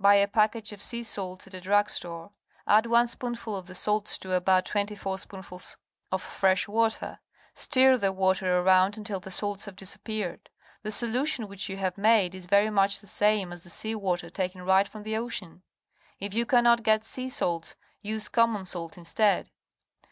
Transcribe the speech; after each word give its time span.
Buy 0.00 0.16
a 0.16 0.26
package 0.26 0.72
of 0.72 0.82
sea 0.82 1.04
salts 1.04 1.46
at 1.46 1.54
a 1.54 1.60
drug 1.60 1.88
store. 1.88 2.32
Add 2.66 2.86
one 2.86 3.06
spoonful 3.06 3.54
of 3.56 3.68
the 3.68 3.76
salts 3.76 4.18
to 4.18 4.32
about 4.34 4.66
twenty 4.66 4.96
four 4.96 5.18
spoonfuls 5.20 5.76
of 6.10 6.20
fresh 6.20 6.66
water. 6.66 7.20
Stir 7.54 7.96
the 7.96 8.10
water 8.10 8.58
around 8.58 8.98
until 8.98 9.20
the 9.20 9.30
salts 9.30 9.66
have 9.66 9.76
disappeared. 9.76 10.50
The 10.82 10.90
solution 10.90 11.46
which 11.46 11.68
you 11.68 11.76
have 11.76 11.96
made 11.96 12.34
is 12.34 12.46
very 12.46 12.70
much 12.70 12.98
the 12.98 13.06
same 13.06 13.52
as 13.52 13.72
sea 13.72 13.94
water 13.94 14.28
taken 14.28 14.62
right 14.62 14.88
from 14.88 15.04
the 15.04 15.16
ocean. 15.16 15.62
If 16.18 16.34
you 16.34 16.44
cannot 16.44 16.82
get 16.82 17.04
sea 17.04 17.28
salts, 17.28 17.76
use 18.02 18.28
common 18.28 18.66
salt 18.66 18.98
instead. 18.98 19.48